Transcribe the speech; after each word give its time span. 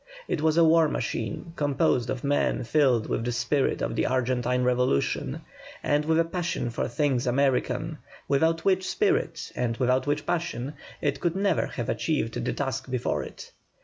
It 0.27 0.41
was 0.41 0.57
a 0.57 0.63
war 0.63 0.87
machine, 0.89 1.53
composed 1.55 2.09
of 2.09 2.23
men 2.23 2.63
filled 2.63 3.07
with 3.07 3.23
the 3.23 3.31
spirit 3.31 3.83
of 3.83 3.95
the 3.95 4.07
Argentine 4.07 4.63
Revolution 4.63 5.41
and 5.83 6.05
with 6.05 6.17
a 6.19 6.25
passion 6.25 6.71
for 6.71 6.87
things 6.87 7.27
American, 7.27 7.99
without 8.27 8.65
which 8.65 8.89
spirit 8.89 9.51
and 9.55 9.77
without 9.77 10.07
which 10.07 10.25
passion 10.25 10.73
it 11.01 11.19
could 11.19 11.35
never 11.35 11.67
have 11.67 11.87
achieved 11.87 12.43
the 12.43 12.51
task 12.51 12.89
before 12.89 13.21
it. 13.21 13.51